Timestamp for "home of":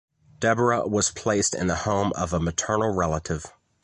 1.75-2.33